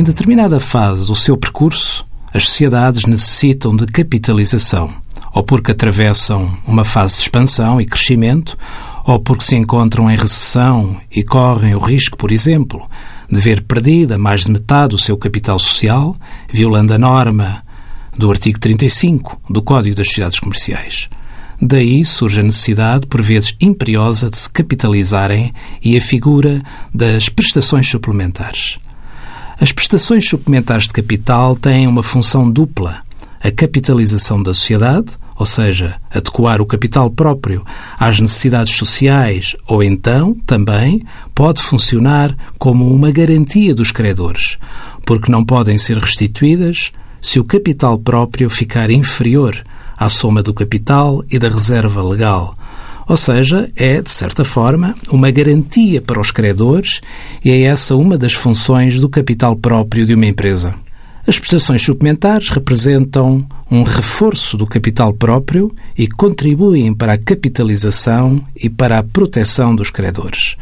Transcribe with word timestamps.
Em 0.00 0.02
determinada 0.02 0.58
fase 0.58 1.06
do 1.06 1.14
seu 1.14 1.36
percurso, 1.36 2.06
as 2.32 2.44
sociedades 2.44 3.04
necessitam 3.04 3.76
de 3.76 3.84
capitalização, 3.84 4.90
ou 5.30 5.42
porque 5.42 5.72
atravessam 5.72 6.56
uma 6.66 6.84
fase 6.84 7.16
de 7.16 7.24
expansão 7.24 7.78
e 7.78 7.84
crescimento, 7.84 8.56
ou 9.04 9.20
porque 9.20 9.44
se 9.44 9.56
encontram 9.56 10.10
em 10.10 10.16
recessão 10.16 10.98
e 11.14 11.22
correm 11.22 11.74
o 11.74 11.78
risco, 11.78 12.16
por 12.16 12.32
exemplo, 12.32 12.88
de 13.30 13.38
ver 13.40 13.60
perdida 13.60 14.16
mais 14.16 14.44
de 14.44 14.52
metade 14.52 14.96
do 14.96 14.98
seu 14.98 15.18
capital 15.18 15.58
social, 15.58 16.16
violando 16.50 16.94
a 16.94 16.98
norma 16.98 17.62
do 18.16 18.30
artigo 18.30 18.58
35 18.58 19.38
do 19.50 19.60
Código 19.60 19.94
das 19.96 20.08
Sociedades 20.08 20.40
Comerciais. 20.40 21.10
Daí 21.60 22.06
surge 22.06 22.40
a 22.40 22.42
necessidade, 22.42 23.06
por 23.06 23.20
vezes 23.20 23.54
imperiosa, 23.60 24.30
de 24.30 24.38
se 24.38 24.48
capitalizarem 24.48 25.52
e 25.84 25.98
a 25.98 26.00
figura 26.00 26.62
das 26.94 27.28
prestações 27.28 27.86
suplementares. 27.86 28.78
Prestações 29.90 30.28
suplementares 30.28 30.84
de 30.84 30.92
capital 30.92 31.56
têm 31.56 31.88
uma 31.88 32.00
função 32.00 32.48
dupla: 32.48 32.98
a 33.42 33.50
capitalização 33.50 34.40
da 34.40 34.54
sociedade, 34.54 35.16
ou 35.36 35.44
seja, 35.44 35.96
adequar 36.14 36.60
o 36.60 36.64
capital 36.64 37.10
próprio 37.10 37.64
às 37.98 38.20
necessidades 38.20 38.72
sociais, 38.74 39.56
ou 39.66 39.82
então, 39.82 40.32
também, 40.46 41.04
pode 41.34 41.60
funcionar 41.60 42.32
como 42.56 42.88
uma 42.88 43.10
garantia 43.10 43.74
dos 43.74 43.90
credores, 43.90 44.58
porque 45.04 45.32
não 45.32 45.44
podem 45.44 45.76
ser 45.76 45.98
restituídas 45.98 46.92
se 47.20 47.40
o 47.40 47.44
capital 47.44 47.98
próprio 47.98 48.48
ficar 48.48 48.92
inferior 48.92 49.60
à 49.96 50.08
soma 50.08 50.40
do 50.40 50.54
capital 50.54 51.24
e 51.28 51.36
da 51.36 51.48
reserva 51.48 52.00
legal. 52.00 52.54
Ou 53.10 53.16
seja, 53.16 53.68
é, 53.74 54.00
de 54.00 54.08
certa 54.08 54.44
forma, 54.44 54.94
uma 55.10 55.32
garantia 55.32 56.00
para 56.00 56.20
os 56.20 56.30
credores 56.30 57.00
e 57.44 57.50
é 57.50 57.62
essa 57.62 57.96
uma 57.96 58.16
das 58.16 58.34
funções 58.34 59.00
do 59.00 59.08
capital 59.08 59.56
próprio 59.56 60.06
de 60.06 60.14
uma 60.14 60.26
empresa. 60.26 60.76
As 61.26 61.36
prestações 61.36 61.82
suplementares 61.82 62.50
representam 62.50 63.44
um 63.68 63.82
reforço 63.82 64.56
do 64.56 64.64
capital 64.64 65.12
próprio 65.12 65.74
e 65.98 66.06
contribuem 66.06 66.94
para 66.94 67.14
a 67.14 67.18
capitalização 67.18 68.44
e 68.54 68.70
para 68.70 69.00
a 69.00 69.02
proteção 69.02 69.74
dos 69.74 69.90
credores. 69.90 70.56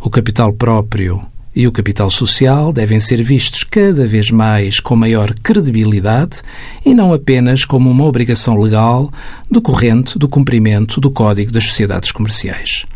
O 0.00 0.08
capital 0.08 0.50
próprio 0.50 1.20
e 1.54 1.66
o 1.66 1.72
capital 1.72 2.10
social 2.10 2.72
devem 2.72 2.98
ser 2.98 3.22
vistos 3.22 3.64
cada 3.64 4.06
vez 4.06 4.30
mais 4.30 4.80
com 4.80 4.96
maior 4.96 5.34
credibilidade 5.42 6.42
e 6.84 6.94
não 6.94 7.12
apenas 7.12 7.64
como 7.64 7.90
uma 7.90 8.04
obrigação 8.04 8.56
legal 8.56 9.10
decorrente 9.50 10.18
do 10.18 10.28
cumprimento 10.28 11.00
do 11.00 11.10
Código 11.10 11.52
das 11.52 11.64
Sociedades 11.64 12.10
Comerciais 12.10 12.86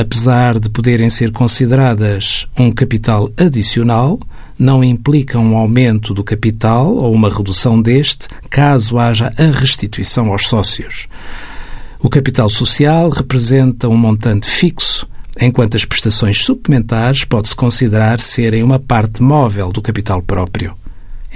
apesar 0.00 0.60
de 0.60 0.68
poderem 0.68 1.08
ser 1.08 1.32
consideradas 1.32 2.46
um 2.58 2.70
capital 2.70 3.30
adicional, 3.38 4.18
não 4.58 4.84
implicam 4.84 5.44
um 5.44 5.56
aumento 5.56 6.12
do 6.12 6.22
capital 6.22 6.94
ou 6.94 7.12
uma 7.12 7.30
redução 7.30 7.80
deste, 7.80 8.28
caso 8.50 8.98
haja 8.98 9.32
a 9.38 9.58
restituição 9.58 10.30
aos 10.30 10.48
sócios. 10.48 11.08
O 11.98 12.10
capital 12.10 12.48
social 12.48 13.08
representa 13.08 13.88
um 13.88 13.96
montante 13.96 14.46
fixo, 14.46 15.08
enquanto 15.40 15.76
as 15.76 15.84
prestações 15.84 16.44
suplementares 16.44 17.24
pode-se 17.24 17.54
considerar 17.54 18.18
serem 18.20 18.62
uma 18.62 18.78
parte 18.78 19.22
móvel 19.22 19.70
do 19.70 19.82
capital 19.82 20.22
próprio. 20.22 20.74